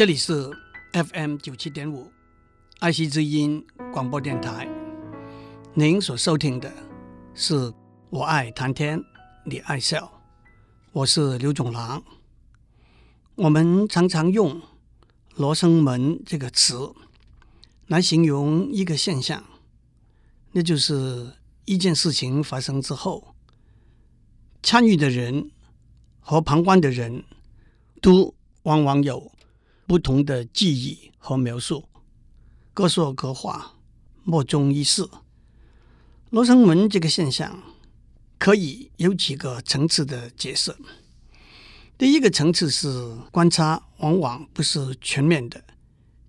[0.00, 0.50] 这里是
[0.94, 2.10] FM 九七点五
[2.78, 3.62] 爱惜之音
[3.92, 4.66] 广播电台。
[5.74, 6.72] 您所收听的
[7.34, 7.70] 是
[8.08, 8.98] 我爱谈天，
[9.44, 10.10] 你爱笑，
[10.92, 12.02] 我是刘总郎。
[13.34, 14.58] 我们常常用
[15.36, 16.94] “罗生门”这个词
[17.88, 19.44] 来形容一个现象，
[20.52, 21.30] 那就是
[21.66, 23.34] 一件事情发生之后，
[24.62, 25.50] 参与的人
[26.20, 27.22] 和旁观的人
[28.00, 29.30] 都往往有
[29.90, 31.88] 不同的记忆和描述，
[32.72, 33.74] 各说各话，
[34.22, 35.04] 莫衷一是。
[36.28, 37.60] 罗生门这个现象
[38.38, 40.76] 可以有几个层次的解释。
[41.98, 45.60] 第一个层次是观察往往不是全面的，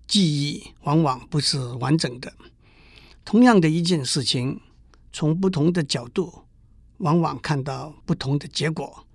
[0.08, 2.34] 记忆往往不是完整的。
[3.24, 4.60] 同样的一件事情，
[5.12, 6.46] 从不同的角度，
[6.96, 9.06] 往往看到不同的结果。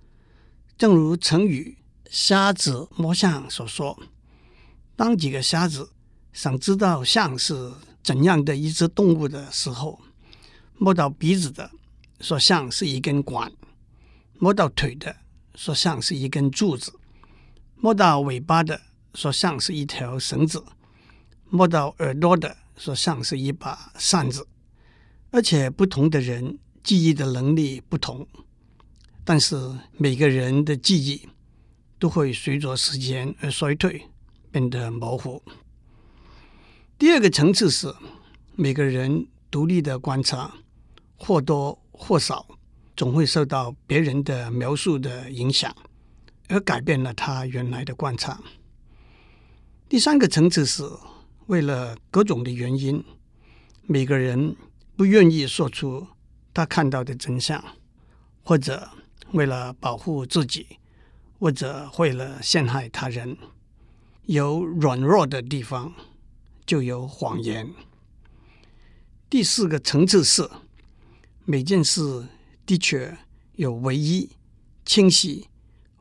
[0.78, 1.76] 正如成语
[2.08, 4.00] “瞎子摸象”所说。
[4.98, 5.90] 当几个瞎子
[6.32, 10.00] 想知道象是怎样的一只动物的时候，
[10.76, 11.70] 摸到鼻子的
[12.20, 13.52] 说象是一根管，
[14.40, 15.14] 摸到腿的
[15.54, 16.92] 说象是一根柱子，
[17.76, 18.80] 摸到尾巴的
[19.14, 20.64] 说象是一条绳子，
[21.48, 24.48] 摸到耳朵的说像是一把扇子。
[25.30, 28.26] 而且不同的人记忆的能力不同，
[29.24, 31.28] 但是每个人的记忆
[32.00, 34.08] 都会随着时间而衰退。
[34.50, 35.42] 变得模糊。
[36.98, 37.94] 第二个层次是
[38.56, 40.52] 每个人独立的观察，
[41.16, 42.46] 或多或少
[42.96, 45.74] 总会受到别人的描述的影响，
[46.48, 48.40] 而改变了他原来的观察。
[49.88, 50.82] 第三个层次是
[51.46, 53.02] 为了各种的原因，
[53.86, 54.56] 每个人
[54.96, 56.06] 不愿意说出
[56.52, 57.62] 他看到的真相，
[58.42, 58.90] 或者
[59.32, 60.66] 为了保护自己，
[61.38, 63.36] 或者为了陷害他人。
[64.28, 65.94] 有软弱的地方，
[66.66, 67.72] 就有谎言。
[69.30, 70.50] 第四个层次是，
[71.46, 72.28] 每件事
[72.66, 73.16] 的确
[73.54, 74.28] 有唯一、
[74.84, 75.48] 清晰、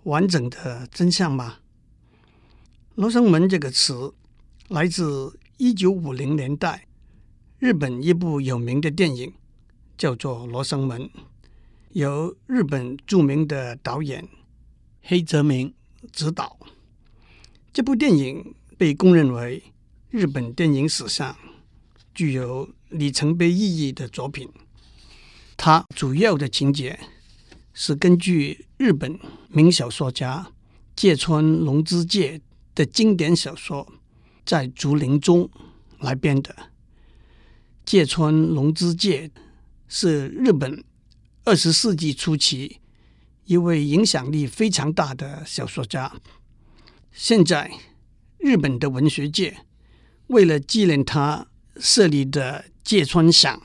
[0.04, 1.60] 完整的真相吗？
[2.96, 4.14] 罗生门这个词
[4.68, 6.86] 来自一九五零年代
[7.60, 9.34] 日本一部有名的电影，
[9.98, 11.04] 叫做《罗生门》，
[11.94, 14.28] 由日本著名的导演
[15.02, 15.74] 黑泽明
[16.12, 16.60] 执导。
[17.78, 19.62] 这部电影被公认为
[20.10, 21.38] 日本电影史上
[22.12, 24.50] 具有里程碑意义的作品。
[25.56, 27.00] 它主要的情节
[27.76, 30.48] 是根据日本名小说家
[30.96, 32.42] 芥川龙之介
[32.74, 33.86] 的经典小说
[34.44, 35.44] 《在竹林中》
[36.00, 36.56] 来编的。
[37.86, 39.30] 芥川龙之介
[39.88, 40.84] 是日本
[41.44, 42.78] 二十世纪初期
[43.46, 46.12] 一位影响力非常大的小说家。
[47.20, 47.72] 现在，
[48.38, 49.66] 日本的文学界
[50.28, 51.48] 为了纪念他
[51.78, 53.64] 设立的芥川赏，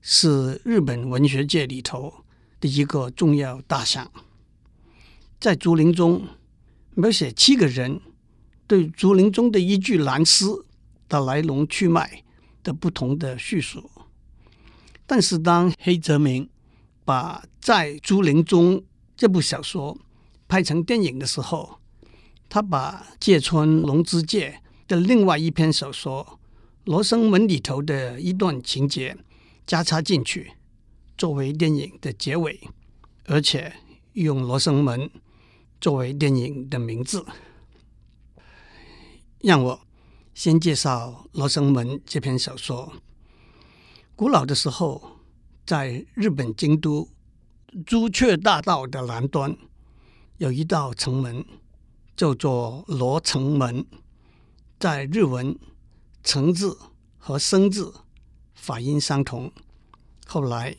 [0.00, 2.24] 是日本文学界里头
[2.60, 4.12] 的一个重要大赏。
[5.40, 6.28] 在竹林中
[6.94, 8.00] 描写七个人
[8.68, 10.64] 对竹林中的一具蓝丝
[11.08, 12.22] 的来龙去脉
[12.62, 13.90] 的不同的叙述。
[15.06, 16.48] 但是，当黑泽明
[17.04, 18.84] 把在竹林中
[19.16, 19.98] 这部小说
[20.46, 21.80] 拍成电影的时候，
[22.48, 26.24] 他把芥川龙之介的另外一篇小说
[26.84, 29.16] 《罗生门》里头的一段情节
[29.66, 30.52] 加插进去，
[31.18, 32.60] 作为电影的结尾，
[33.24, 33.72] 而且
[34.12, 35.10] 用“罗生门”
[35.80, 37.26] 作为电影的名字。
[39.40, 39.80] 让我
[40.34, 42.92] 先介绍《罗生门》这篇小说。
[44.14, 45.18] 古老的时候，
[45.66, 47.08] 在日本京都
[47.84, 49.56] 朱雀大道的南端，
[50.38, 51.44] 有一道城门。
[52.16, 53.84] 叫做罗城门，
[54.80, 55.56] 在日文
[56.24, 56.78] “城”字
[57.18, 57.92] 和“生”字
[58.54, 59.52] 发音相同，
[60.26, 60.74] 后来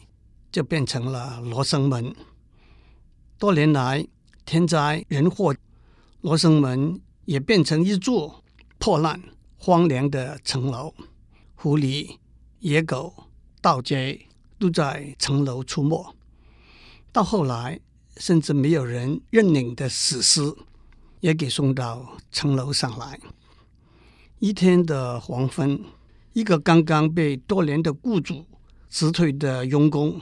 [0.51, 2.15] 就变成了罗生门。
[3.37, 4.07] 多年来，
[4.45, 5.56] 天灾人祸，
[6.21, 8.44] 罗生门也变成一座
[8.79, 9.21] 破烂、
[9.57, 10.95] 荒凉的城楼，
[11.53, 12.17] 狐狸、
[12.62, 13.13] 野狗、
[13.62, 14.27] 盗贼
[14.57, 16.15] 都在城楼出没。
[17.12, 17.79] 到后来，
[18.17, 20.56] 甚至没有人认领的死尸。
[21.19, 23.19] 也给送到城楼上来。
[24.39, 25.83] 一天的黄昏，
[26.33, 28.45] 一个刚刚被多年的雇主
[28.89, 30.21] 辞退的佣工，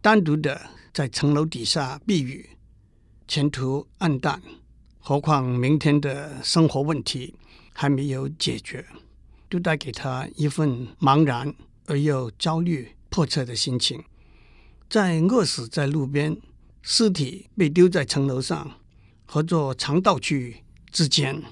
[0.00, 0.60] 单独的
[0.92, 2.50] 在城楼底下避雨，
[3.28, 4.42] 前途黯淡。
[4.98, 7.34] 何况明天的生活问题
[7.72, 8.84] 还没有解决，
[9.48, 11.54] 就带给他一份茫然
[11.86, 14.02] 而又焦虑迫切的心情。
[14.90, 16.36] 在饿死在路边，
[16.82, 18.72] 尸体被丢在城楼上。
[19.26, 21.42] 和做强盗区之间，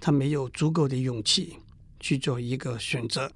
[0.00, 1.56] 他没有足够的勇气
[1.98, 3.30] 去做一个选择。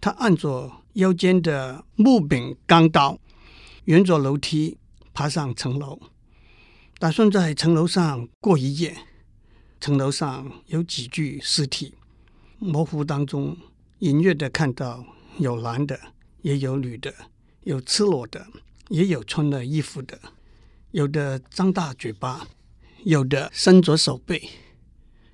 [0.00, 3.18] 他按着腰间的木柄钢刀，
[3.86, 4.76] 沿着楼梯
[5.14, 5.98] 爬上层楼，
[6.98, 8.96] 打算在层楼上过一夜。
[9.80, 11.94] 层楼上有几具尸体，
[12.58, 13.56] 模糊当中
[14.00, 15.04] 隐约的看到
[15.38, 15.98] 有男的，
[16.42, 17.14] 也有女的，
[17.62, 18.44] 有赤裸的，
[18.88, 20.20] 也有穿了衣服的，
[20.90, 22.48] 有的张大嘴巴，
[23.04, 24.50] 有的伸着手背。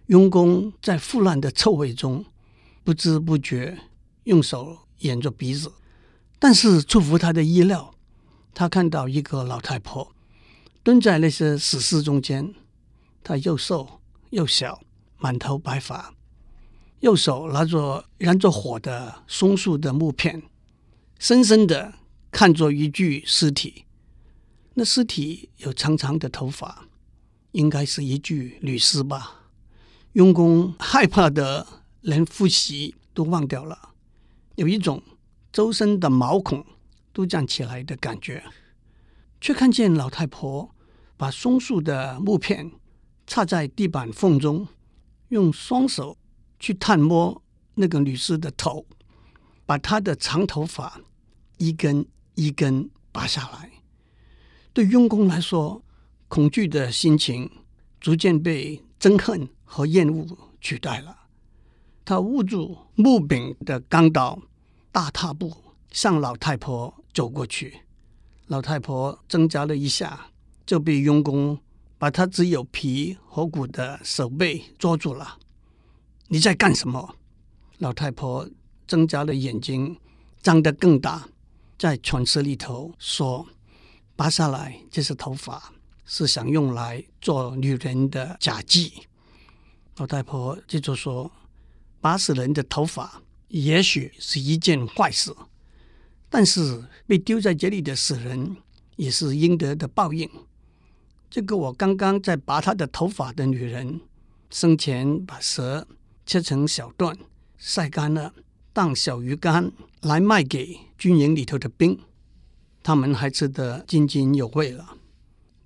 [0.06, 2.25] 佣工在腐烂的臭味中
[2.82, 3.78] 不知不觉
[4.25, 5.72] 用手掩着鼻子，
[6.38, 7.94] 但是出乎他的意料，
[8.52, 10.14] 他看到一个老太婆
[10.82, 12.55] 蹲在那些死尸中间，
[13.22, 14.82] 她又瘦又小，
[15.16, 16.14] 满头白发，
[17.00, 20.43] 右手拿着燃着火的松树的木片，
[21.19, 21.94] 深深的
[22.31, 23.87] 看着一具尸体。
[24.75, 26.87] 那尸体有长长的头发，
[27.55, 29.49] 应该是一具女尸吧。
[30.15, 31.67] 佣工害怕的
[32.01, 33.91] 连呼吸都忘掉了，
[34.56, 35.01] 有一种
[35.53, 36.67] 周身的毛孔
[37.12, 38.45] 都站起来的感觉，
[39.41, 40.75] 却看见老太婆
[41.17, 42.73] 把松树的木片
[43.25, 44.67] 插在地板缝中，
[45.29, 46.19] 用双手
[46.59, 47.41] 去探摸
[47.75, 48.85] 那个女尸的头，
[49.65, 51.00] 把她的长头发
[51.59, 52.05] 一根
[52.35, 53.71] 一根拔下来。
[54.73, 55.84] 对佣工来说，
[56.35, 57.49] 恐惧的心情
[58.01, 60.27] 逐渐被憎恨和厌恶
[60.61, 61.17] 取代了。
[62.05, 64.43] 他握住木柄的钢刀，
[64.91, 65.57] 大踏步
[65.93, 67.83] 向老太婆走过去。
[68.49, 70.27] 老太婆挣扎了一下，
[70.67, 71.57] 就被佣工
[71.99, 75.39] 把她只有皮和骨的手背捉住了。
[76.27, 77.15] 你在干什么？
[77.79, 78.51] 老太婆
[78.89, 79.97] 挣扎的眼睛
[80.43, 81.29] 张得更大，
[81.79, 83.47] 在喘息里头说
[84.17, 85.73] ：“拔下来这是头发。”
[86.05, 88.93] 是想用来做女人的假剂。
[89.97, 91.31] 老太婆接着说
[92.01, 95.33] ：“拔死人的头发也许是一件坏事，
[96.29, 98.56] 但是被丢在这里的死人
[98.97, 100.29] 也是应得的报应。
[101.31, 104.00] 这个我刚刚在拔他的头发的女人，
[104.50, 105.87] 生前把蛇
[106.27, 107.17] 切成小段，
[107.57, 108.35] 晒干了
[108.73, 111.99] 当小鱼干来卖给军营里头的兵，
[112.83, 114.97] 他们还吃得津津有味了。”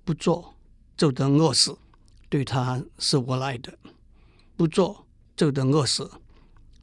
[0.09, 0.55] 不做
[0.97, 1.77] 就得饿死，
[2.29, 3.71] 对他是无奈的；
[4.57, 6.09] 不做就得饿死，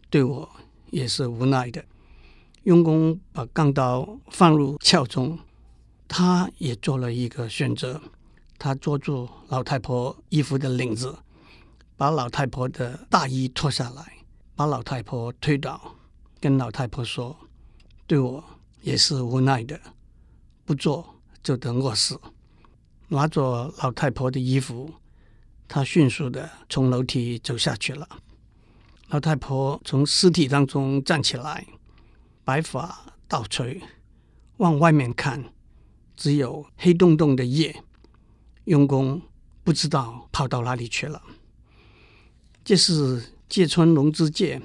[0.08, 0.49] 对我
[0.93, 1.84] 也是无奈的。
[2.62, 5.37] 佣工把钢刀放入鞘中，
[6.06, 8.00] 他也做了一个选择。
[8.58, 11.19] 他捉住老太婆衣服的领子，
[11.96, 14.19] 把老太婆的大衣脱下来，
[14.55, 15.96] 把老太婆推倒，
[16.38, 17.37] 跟老太婆说
[18.06, 18.44] ：“对我
[18.82, 19.81] 也是无奈的，
[20.64, 22.20] 不做就得饿死。”
[23.08, 24.94] 拿着老太婆的衣服，
[25.69, 28.08] 他迅速的从楼梯走下去了。
[29.08, 31.64] 老太婆从尸体当中站起来，
[32.44, 33.81] 白发倒垂，
[34.56, 35.53] 往外面看，
[36.17, 37.85] 只有黑洞洞的夜。
[38.64, 39.23] 佣工
[39.62, 41.23] 不知道跑到哪里去了。
[42.64, 44.61] 这是芥川龙之介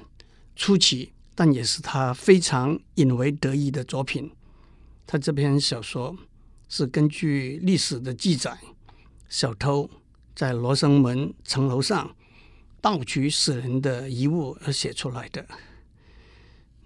[0.56, 4.32] 初期，但也是他非常引为得意的作品。
[5.06, 6.16] 他这篇小说。
[6.74, 8.58] 是根据历史的记载，
[9.28, 9.90] 小偷
[10.34, 12.16] 在罗生门城楼上
[12.80, 15.46] 盗取死人的遗物而写出来的。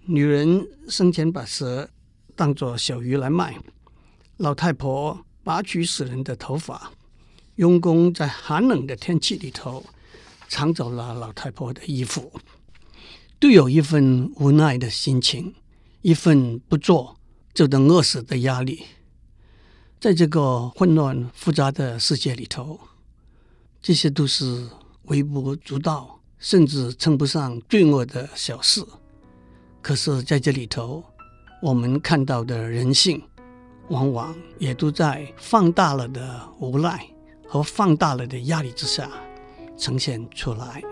[0.01, 1.89] 女人生前把蛇
[2.35, 3.57] 当作小鱼来卖，
[4.35, 6.91] 老太婆拔取死人的头发，
[7.55, 9.85] 佣工在寒冷的天气里头
[10.49, 12.33] 抢走了老太婆的衣服，
[13.39, 15.55] 都有一份无奈的心情，
[16.01, 17.17] 一份不做
[17.53, 18.83] 就得饿死的压力。
[19.99, 22.79] 在这个混乱复杂的世界里头，
[23.81, 24.67] 这些都是
[25.05, 28.85] 微不足道，甚至称不上罪恶的小事。
[29.81, 31.03] 可是，在这里头，
[31.63, 33.19] 我们看到的人性，
[33.89, 37.03] 往往也都在放大了的无奈
[37.47, 39.09] 和放大了的压力之下
[39.75, 40.83] 呈现出来。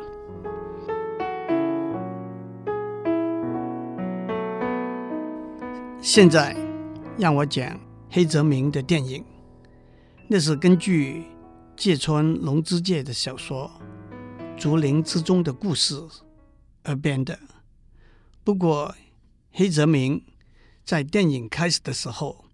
[6.01, 6.57] 现在，
[7.19, 7.79] 让我讲。
[8.15, 9.25] 黑泽明的电影，
[10.29, 11.25] 那是根据
[11.75, 13.69] 芥川龙之介的小说
[14.57, 15.95] 《竹林之中的故事》
[16.83, 17.37] 而编的。
[18.41, 18.95] 不过，
[19.51, 20.23] 黑泽明
[20.85, 22.45] 在电影开始的时候，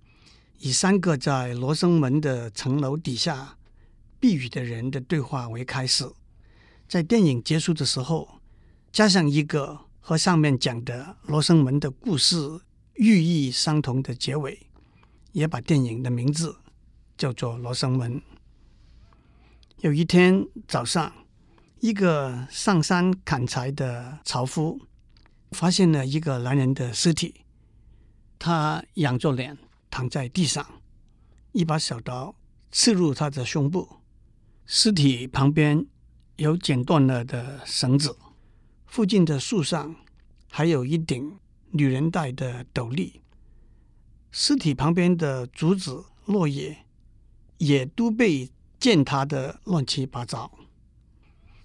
[0.58, 3.56] 以三个在罗生门的城楼底下
[4.20, 6.10] 避雨的人的对话为开始，
[6.88, 8.40] 在电影结束的时候，
[8.92, 12.36] 加上一个和上面讲的罗生门的故事
[12.96, 14.71] 寓意相同的结尾。
[15.32, 16.58] 也把电影的名字
[17.18, 18.18] 叫做《罗生门》。
[19.80, 21.12] 有一天早上，
[21.80, 24.80] 一个上山砍柴的樵夫
[25.52, 27.42] 发现了一个男人的尸体，
[28.38, 29.58] 他仰着脸
[29.90, 30.66] 躺在地上，
[31.52, 32.36] 一把小刀
[32.72, 33.98] 刺入他的胸部，
[34.66, 35.86] 尸体旁边
[36.36, 38.16] 有剪断了的绳子，
[38.86, 39.96] 附近的树上
[40.50, 41.40] 还有一顶
[41.72, 43.22] 女人戴的斗笠，
[44.32, 46.86] 尸体旁边的竹子、落叶
[47.58, 50.50] 也都被践踏得乱七八糟。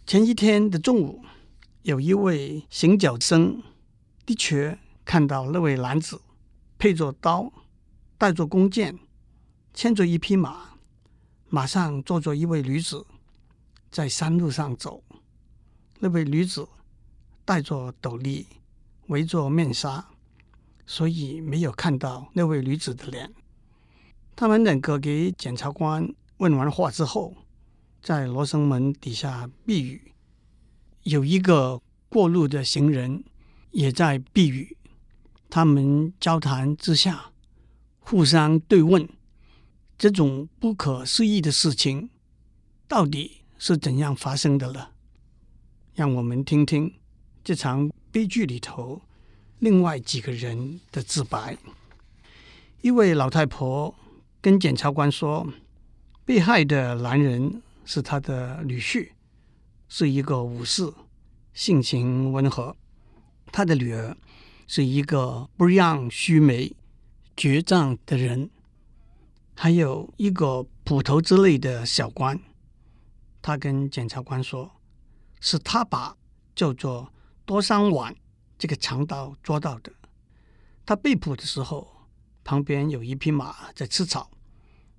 [0.05, 1.25] 前一天的中午，
[1.83, 3.63] 有一位行脚僧
[4.25, 6.21] 的确看到那位男子
[6.77, 7.53] 配着刀，
[8.19, 8.99] 带着弓箭，
[9.73, 10.77] 牵着一匹马，
[11.49, 13.07] 马上坐着一位女子，
[13.93, 15.03] 在山路上走。
[16.01, 16.69] 那位女子
[17.45, 18.47] 戴着斗笠，
[19.07, 20.09] 围着面纱，
[20.87, 23.33] 所以没有看到那位女子的脸。
[24.35, 27.37] 他们两个给检察官问完话之后，
[28.01, 30.13] 在罗生门底下避雨，
[31.03, 33.25] 有一个过路的行人
[33.73, 34.77] 也在避雨。
[35.49, 37.33] 他们交谈之下，
[37.99, 39.09] 互相对问：
[39.97, 42.11] 这种不可思议的事情
[42.87, 44.93] 到底是怎样发生的了？
[45.95, 46.93] 让我们听听
[47.43, 49.01] 这场悲剧里头
[49.59, 51.57] 另外几个人的自白。
[52.83, 53.95] 一位老太婆
[54.41, 55.47] 跟检察官说
[56.25, 59.11] ：“被害的男人。”是他的女婿，
[59.89, 60.93] 是一个武士，
[61.55, 62.77] 性情温和。
[63.53, 64.17] 他的女儿
[64.67, 66.75] 是一个不让须眉、
[67.37, 68.51] 倔强的人，
[69.55, 72.37] 还有一个捕头之类的小官。
[73.41, 74.69] 他跟检察官说，
[75.39, 76.17] 是他把
[76.57, 77.13] 叫做
[77.45, 78.13] 多山丸
[78.59, 79.93] 这个强盗捉到的。
[80.85, 82.07] 他被捕的时候，
[82.45, 84.31] 旁边有一匹马在吃草，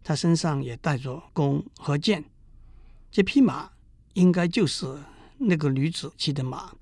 [0.04, 2.26] 他身上也带着弓和箭。
[3.10, 3.72] 这匹马
[4.14, 4.86] 应该就是
[5.38, 6.76] 那个女子骑的马，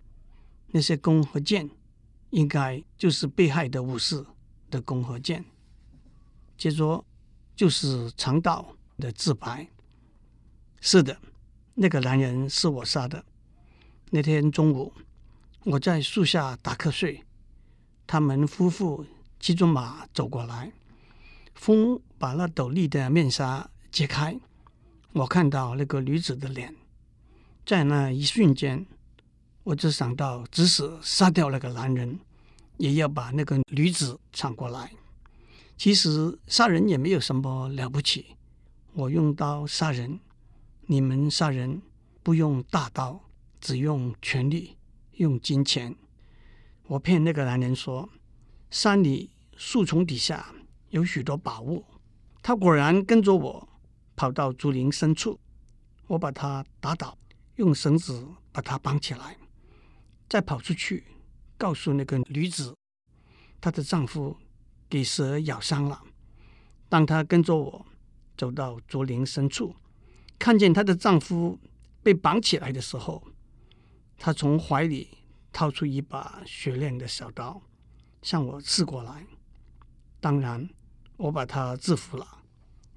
[0.68, 1.70] 那些弓和箭
[2.32, 4.26] 应该就是被害的武士
[4.70, 5.46] 的弓和箭。
[6.58, 7.06] 接着
[7.56, 9.68] 就是强盗的自白：
[10.82, 11.20] 是的，
[11.76, 13.24] 那个男人是我杀的。
[14.10, 14.94] 那天中午，
[15.66, 17.24] 我在树下打瞌睡，
[18.06, 19.04] 他们夫妇
[19.40, 20.72] 骑着马走过来，
[21.56, 24.40] 风把那斗笠的面纱揭开。
[25.14, 26.76] 我看到那个女子的脸，
[27.66, 28.86] 在那一瞬间，
[29.64, 32.20] 我只想到，即使杀掉那个男人，
[32.78, 34.92] 也要把那个女子抢过来。
[35.76, 38.36] 其实杀人也没有什么了不起，
[38.94, 40.20] 我用刀杀人，
[40.86, 41.82] 你们杀人
[42.22, 43.20] 不用大刀，
[43.60, 44.78] 只用权力，
[45.18, 45.96] 用金钱。
[46.88, 48.10] 我骗那个男人说，
[48.70, 50.54] 山里树丛底下
[50.90, 51.86] 有许多宝物，
[52.42, 53.70] 他果然跟着我。
[54.18, 55.38] 跑到竹林深处，
[56.08, 57.18] 我把他打倒，
[57.58, 59.38] 用绳子把他绑起来，
[60.30, 61.04] 再跑出去
[61.58, 62.74] 告诉那个女子，
[63.60, 64.38] 她的丈夫
[64.88, 66.02] 给蛇咬伤了。
[66.88, 67.86] 当她跟着我
[68.38, 69.76] 走到竹林深处，
[70.40, 71.60] 看见她的丈夫
[72.02, 73.22] 被绑起来的时候，
[74.18, 75.18] 他从怀里
[75.52, 77.62] 掏出一把雪亮的小刀，
[78.22, 79.26] 向我刺过来。
[80.20, 80.70] 当然，
[81.18, 82.28] 我把他制服了。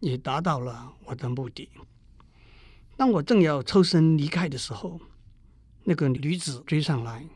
[0.00, 1.68] 也达到了我的目的。
[2.96, 5.00] 当我正要抽身离开的时候，
[5.82, 7.26] 那个女子追上来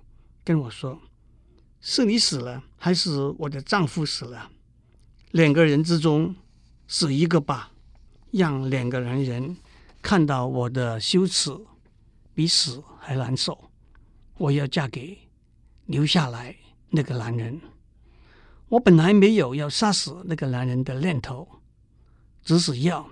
[0.44, 1.00] 跟我说
[1.82, 4.52] ：“是你死了，还是我的丈夫死了？
[5.32, 6.36] 两个人之中
[6.86, 7.72] 死一个吧，
[8.30, 9.56] 让两个男人
[10.00, 11.50] 看到我的羞耻，
[12.32, 13.72] 比死还难受。
[14.42, 15.16] 我要嫁给
[15.87, 16.56] 留下来
[16.90, 17.61] 那个男人。
[18.70, 21.46] 我本来没有要杀死那个男人的念头。”
[22.42, 23.08] 只是要，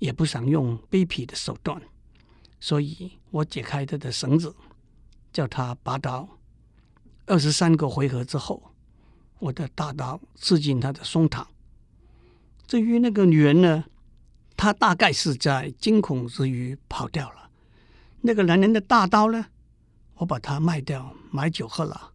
[0.00, 1.80] 也不想用卑鄙的手段，
[2.58, 4.56] 所以我解开他的绳子，
[5.32, 6.28] 叫他拔刀。
[7.26, 8.74] 二十三个回合之后，
[9.38, 11.46] 我的大刀刺进他的胸膛。
[12.66, 13.84] 至于那个女人呢，
[14.56, 17.50] 她大概是在惊恐之余跑掉了。
[18.22, 19.46] 那个男人的大刀呢，
[20.16, 22.12] 我把它卖掉买酒喝了。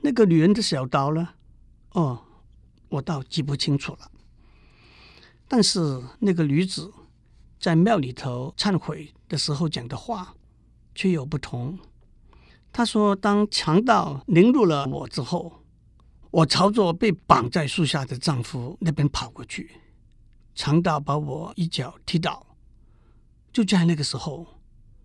[0.00, 1.28] 那个女人的小刀呢，
[1.92, 2.22] 哦，
[2.88, 4.10] 我倒记不清楚了。
[5.48, 6.92] 但是那个女子
[7.60, 10.34] 在庙里头忏悔的时候讲的话
[10.94, 11.78] 却有不同。
[12.72, 15.62] 她说：“当强盗凌辱了我之后，
[16.30, 19.70] 我朝着被绑在树下的丈夫那边跑过去，
[20.54, 22.46] 强盗把我一脚踢倒。
[23.52, 24.46] 就在那个时候，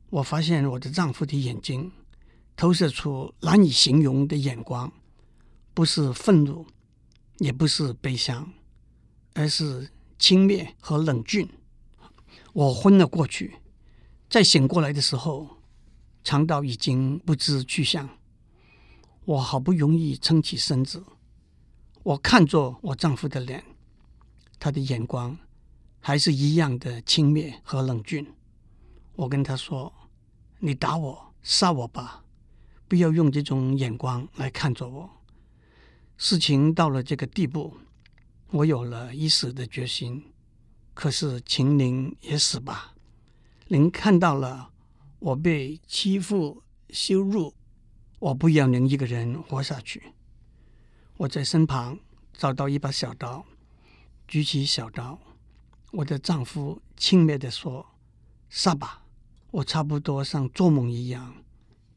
[0.10, 1.92] 我发现我的丈夫的眼睛
[2.58, 4.92] 投射出难以形容的眼光，
[5.74, 6.66] 不是愤怒，
[7.38, 8.52] 也不是悲伤，
[9.34, 11.48] 而是……”轻蔑和冷峻，
[12.52, 13.58] 我昏了过去。
[14.28, 15.62] 在醒过来的时候，
[16.24, 18.10] 肠道已经不知去向。
[19.26, 21.06] 我好不容易撑起身子，
[22.02, 23.64] 我看着我丈夫的脸，
[24.58, 25.38] 他的眼光
[26.00, 28.34] 还是一样的轻蔑和冷峻。
[29.18, 29.94] 我跟他说
[30.58, 32.24] ：“你打我，杀我吧，
[32.88, 35.10] 不要用这种眼光来看着我。”
[36.18, 37.78] 事情到了这个地步，
[38.50, 40.34] 我有了一死的决心。
[40.94, 42.96] 可是，请您也死吧。
[43.68, 44.72] 您看到了
[45.20, 47.54] 我被欺负、羞辱，
[48.18, 50.14] 我不要您一个人活下去。
[51.18, 52.00] 我在身旁
[52.34, 53.46] 找到一把小刀，
[54.28, 55.20] 举起小刀，
[55.92, 57.86] 我的丈夫轻蔑地说
[58.50, 59.04] ：“杀吧！”
[59.52, 61.36] 我差不多像做梦一样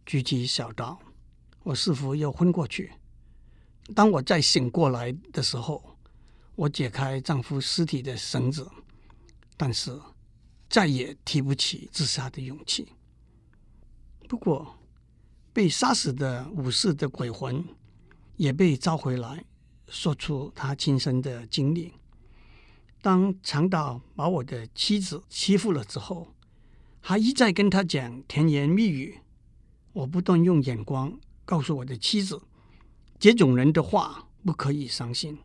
[0.07, 0.99] 举起小刀，
[1.62, 2.92] 我似乎又昏过去。
[3.95, 5.97] 当我再醒过来的时候，
[6.54, 8.71] 我解开丈夫尸体的绳子，
[9.57, 10.00] 但是。
[10.73, 12.87] 再也提不起自杀的勇气。
[14.28, 14.78] 不过，
[15.52, 17.64] 被杀死的武士的鬼魂
[18.37, 19.45] 也被召回来，
[19.88, 21.95] 说出他亲身的经历。
[23.02, 26.28] 当长岛把我的妻子欺负了之后，
[27.00, 29.19] 还一再跟他讲甜言蜜语。
[29.92, 32.40] 我不断用眼光告诉我的妻子，
[33.18, 35.38] 这种人的话不可以相信。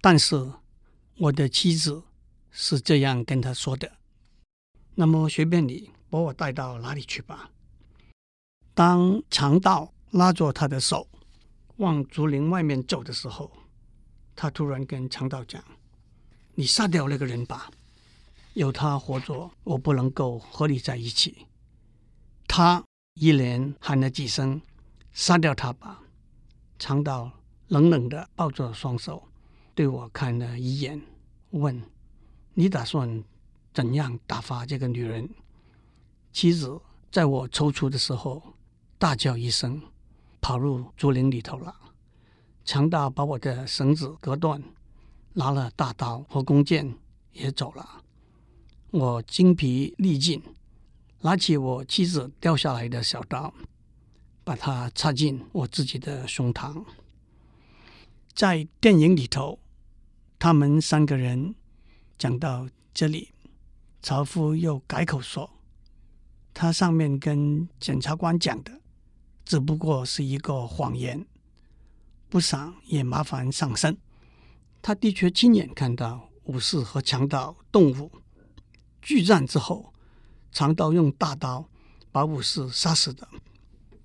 [0.00, 0.52] 但是，
[1.18, 2.02] 我的妻子
[2.50, 3.90] 是这样跟他说的。
[4.94, 7.50] 那么随便你把我带到哪里去吧。
[8.74, 11.08] 当强盗拉着他的手
[11.76, 13.50] 往竹林外面走的时候，
[14.34, 15.62] 他突然跟强盗讲
[16.54, 17.70] ：“你杀掉那个人吧，
[18.54, 21.46] 有他活着，我不能够和你在一起。”
[22.48, 22.82] 他
[23.18, 24.60] 一连喊了几声
[25.12, 26.00] ：“杀掉他吧！”
[26.78, 27.30] 长岛
[27.66, 29.22] 冷冷地抱着双手
[29.74, 31.02] 对我看了一眼，
[31.50, 31.82] 问
[32.54, 33.24] ：“你打算？”
[33.74, 35.28] 怎样打发这个女人？
[36.32, 36.80] 妻子
[37.12, 38.42] 在我抽搐的时候
[38.98, 39.80] 大叫一声，
[40.40, 41.74] 跑入竹林里头了。
[42.64, 44.60] 强盗把我的绳子割断，
[45.32, 46.92] 拿了大刀和弓箭
[47.32, 48.02] 也走了。
[48.90, 50.42] 我精疲力尽，
[51.20, 53.52] 拿起我妻子掉下来的小刀，
[54.44, 56.84] 把它插进我自己的胸膛。
[58.32, 59.58] 在电影里头，
[60.38, 61.54] 他们三个人
[62.16, 63.32] 讲到这里。
[64.00, 65.50] 樵夫又改口说
[66.54, 68.80] ：“他上面跟检察官讲的，
[69.44, 71.26] 只不过是一个谎言，
[72.28, 73.98] 不想也麻烦上身。
[74.80, 78.12] 他的确亲眼看到武士和强盗动武，
[79.02, 79.92] 拒战之后，
[80.58, 81.68] 长刀用大刀
[82.10, 83.28] 把武士杀死的。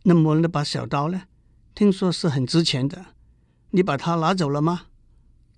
[0.04, 1.24] 那么那把小刀呢？
[1.74, 3.08] 听说是很值钱的，
[3.72, 4.84] 你把它拿走了吗？”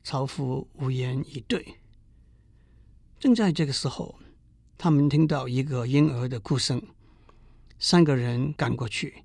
[0.05, 1.79] 樵夫无言以对。
[3.19, 4.15] 正在这个时候。
[4.77, 6.81] 他们听到一个婴儿的哭声，
[7.79, 9.23] 三个人赶过去，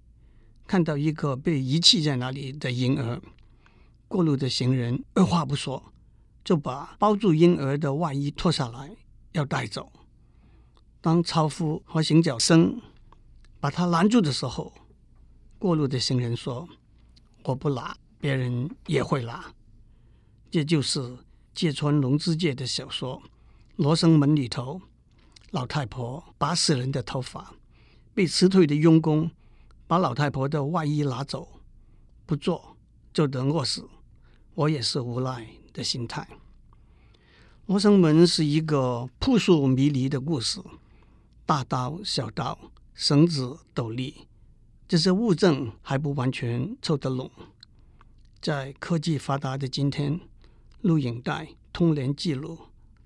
[0.67, 3.21] 看到一个被遗弃在那里的婴儿。
[4.09, 5.93] 过路的行人二话不说，
[6.45, 8.97] 就把包住婴儿的外衣脱下来
[9.33, 9.93] 要带走。
[11.01, 12.81] 当樵夫和行脚僧
[13.59, 14.73] 把他拦住的时候，
[15.59, 16.69] 过路的行人说
[17.45, 19.53] ：“我不拿，别人也会拿。”
[20.51, 21.19] 这就是
[21.55, 23.23] 芥川龙之介的小说
[23.77, 24.81] 《罗生门》里头。
[25.53, 27.55] 老太婆拔死人的头发，
[28.15, 29.31] 被辞退的佣工
[29.87, 31.61] 把老太婆的外衣拿走，
[32.25, 32.77] 不做
[33.13, 33.89] 就得饿死。
[34.55, 36.29] 我也是无奈的心态。
[37.67, 40.61] 罗生门是一个扑朔迷离的故事，
[41.51, 42.57] 大刀、小刀、
[42.95, 44.29] 绳子、斗笠，
[44.87, 47.29] 这些物证还不完全凑得拢。
[48.41, 50.21] 在科技发达的今天，
[50.81, 52.57] 录影带、通联记录、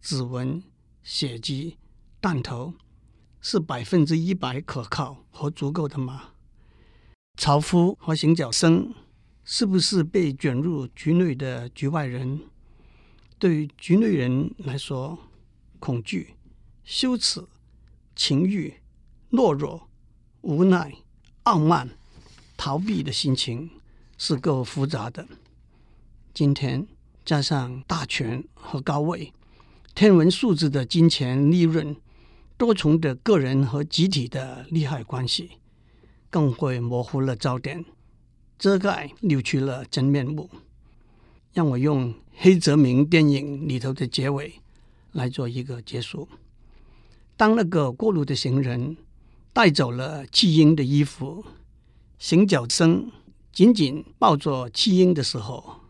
[0.03, 0.63] 指纹、
[1.03, 1.79] 血迹。
[2.21, 2.75] 弹头
[3.41, 6.35] 是百分之一百可靠和足够的吗？
[7.39, 8.95] 樵夫和行脚僧
[9.43, 12.41] 是不是被卷入局内的局外人？
[13.39, 15.19] 对于局内人来说，
[15.79, 16.35] 恐惧、
[16.85, 17.43] 羞耻、
[18.17, 18.75] 情欲、
[19.31, 19.89] 懦弱、
[20.43, 20.95] 无奈、
[21.45, 21.91] 傲慢、
[22.57, 23.71] 逃避的心情
[24.19, 25.27] 是够复杂的。
[26.33, 26.87] 今天
[27.25, 29.33] 加上大权和高位、
[29.95, 31.97] 天文数字的金钱利润。
[32.57, 35.59] 多重的个人和集体的利害关系，
[36.31, 37.85] 更会模糊了焦点，
[38.57, 40.49] 遮盖扭曲了真面目。
[41.53, 44.61] 让我用黑泽明电影里头的结尾
[45.11, 46.29] 来做一个结束。
[47.37, 48.97] 当那个过路的行人
[49.53, 51.45] 带走了弃婴的衣服，
[52.19, 53.11] 行脚僧
[53.53, 55.81] 紧紧抱着弃婴的时候，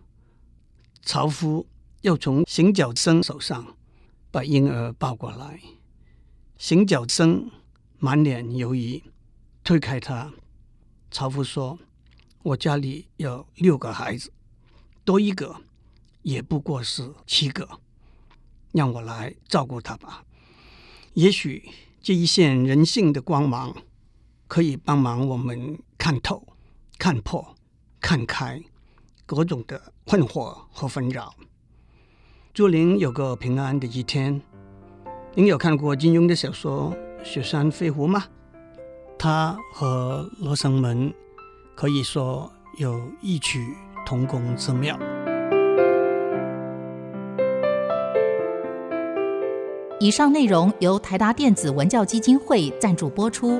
[1.02, 1.66] 樵夫
[2.00, 3.76] 又从行脚僧手上
[4.30, 5.60] 把婴儿抱过来。
[6.56, 7.50] 行脚僧
[7.98, 9.02] 满脸犹豫，
[9.62, 10.32] 推开他，
[11.10, 11.78] 樵夫说
[12.42, 14.32] ：“我家里有六个孩子，
[15.04, 15.54] 多一个
[16.22, 17.68] 也不过是七个，
[18.72, 20.24] 让我来照顾他吧。
[21.14, 21.68] 也许
[22.02, 23.74] 这一线人性的光芒，
[24.48, 26.46] 可以帮忙我们看透、
[26.98, 27.54] 看破、
[28.00, 28.60] 看开
[29.24, 31.34] 各种的困惑和纷扰。
[32.52, 34.42] 祝您有个平安的一天。
[35.36, 36.92] 您有看过金庸的小说
[37.24, 38.24] 《雪山飞狐》吗？
[39.16, 41.14] 他和罗生门
[41.76, 43.74] 可以说有异曲
[44.04, 44.98] 同工之妙。
[50.04, 53.58] 以上内容由台达电子文教基金会赞助播出。